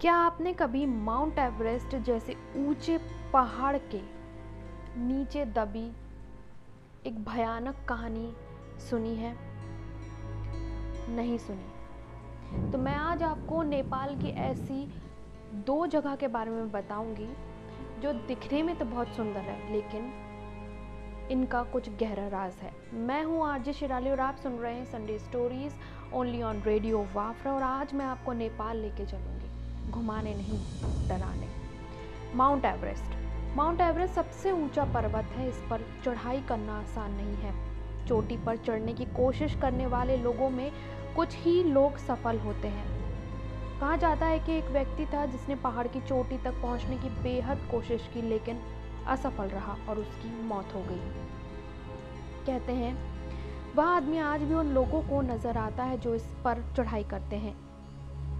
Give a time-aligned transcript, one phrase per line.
[0.00, 2.96] क्या आपने कभी माउंट एवरेस्ट जैसे ऊँचे
[3.32, 4.00] पहाड़ के
[4.98, 5.84] नीचे दबी
[7.06, 8.32] एक भयानक कहानी
[8.80, 9.34] सुनी है?
[11.16, 14.88] नहीं सुनी। तो मैं आज आपको नेपाल की ऐसी
[15.66, 17.28] दो जगह के बारे में बताऊँगी,
[18.02, 20.10] जो दिखने में तो बहुत सुंदर है, लेकिन
[21.30, 25.18] इनका कुछ गहरा राज है। मैं हूँ आरजे शिराली और आप सुन रहे हैं Sunday
[25.18, 25.74] stories
[26.14, 29.58] only on radio वाफ्रा और आज मैं आपको नेपाल लेके चलूँगी।
[29.88, 30.58] घुमाने नहीं,
[31.08, 31.48] डराने।
[32.36, 33.16] Mount Everest.
[33.56, 38.56] माउंट एवरेस्ट सबसे ऊँचा पर्वत है, इस पर चढ़ाई करना आसान नहीं है। चोटी पर
[38.56, 40.72] चढ़ने की कोशिश करने वाले लोगों में
[41.16, 43.00] कुछ ही लोग सफल होते हैं।
[43.80, 47.58] कहा जाता है कि एक व्यक्ति था जिसने पहाड़ की चोटी तक पहुँचने की बेहद
[47.70, 48.60] कोशिश की, लेकिन
[49.06, 51.00] असफल रहा और उसकी मौत हो गई।
[52.46, 52.94] कहते हैं,
[53.76, 57.36] वह आदमी आज भी उन लोगों को नज़र आता है जो इस पर चढ़ाई करते
[57.36, 57.69] हैं।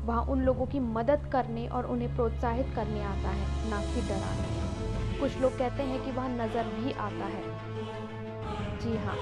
[0.04, 5.18] वह उन लोगों की मदद करने और उन्हें प्रोत्साहित करने आता है, ना कि डराने।
[5.20, 7.42] कुछ लोग कहते हैं कि वह नज़र भी आता है।
[8.78, 9.16] जी हाँ।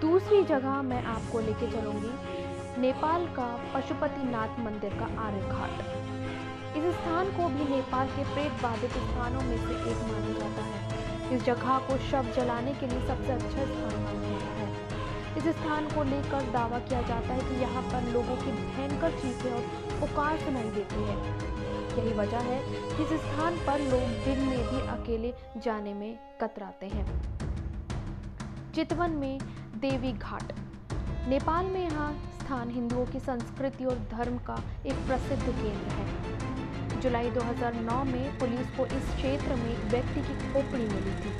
[0.00, 2.12] दूसरी जगह मैं आपको लेके चलूँगी,
[2.80, 6.06] नेपाल का पशुपतिनाथ मंदिर का आर्य घाट
[6.76, 11.36] इस स्थान को भी नेपाल के प्रेत बाधित स्थानों में से एक माना जाता है।
[11.36, 14.07] इस जगह को शव जलाने के लिए सबसे अच्छा स्थान
[15.38, 19.50] इस स्थान को लेकर दावा किया जाता है कि यहाँ पर लोगों की भयंकर चीखें
[19.50, 19.60] और
[20.00, 21.16] पुकार सुनाई देती है।
[21.98, 22.58] यही वजह है
[22.96, 27.06] कि इस स्थान पर लोग दिन में भी अकेले जाने में कतराते हैं।
[28.74, 29.38] चितवन में
[29.76, 30.52] देवी घाट।
[31.28, 37.30] नेपाल में यहाँ स्थान हिंदुओं की संस्कृति और धर्म का एक प्रसिद्ध केंद्र है। जुलाई
[37.30, 41.32] 2009 में पुलिस को इस क्षेत्र में एक व्यक्ति की खोपड़ी मिली थी।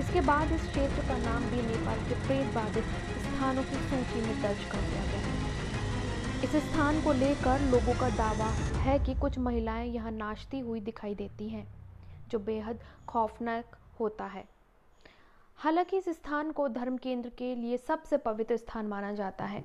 [0.00, 2.84] इसके बाद इस क्षेत्र का नाम भी नेपाल के प्रेत बाधित
[3.22, 8.08] स्थानों की सूची में दर्ज कर दिया गया है। इस स्थान को लेकर लोगों का
[8.10, 8.46] दावा
[8.80, 11.66] है कि कुछ महिलाएँ यहाँ नाचती हुई दिखाई देती हैं,
[12.30, 14.44] जो बेहद खौफनाक होता है।
[15.56, 19.64] हालाँकि इस स्थान को धर्म केंद्र के लिए सबसे पवित्र स्थान माना जाता है।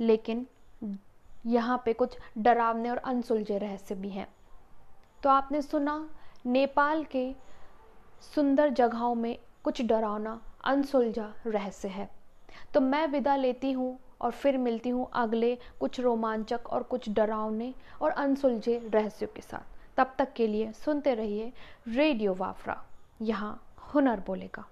[0.00, 0.46] लेकिन
[1.46, 4.26] यहाँ पे कुछ डरावने और अनसुलझे रहस्य भी हैं।
[5.22, 6.10] तो आपने सुना,
[6.46, 7.32] नेपाल के
[8.22, 12.08] सुंदर जगहों में कुछ डरावना, अनसुलझा रहस्य है।
[12.74, 17.74] तो मैं विदा लेती हूँ और फिर मिलती हूँ अगले कुछ रोमांचक और कुछ डरावने
[18.02, 21.52] और अनसुलझे रहस्यों के साथ। तब तक के लिए सुनते रहिए
[21.88, 22.82] रेडियो वाफरा।
[23.22, 23.60] यहाँ
[23.94, 24.64] हुनर बोलेगा।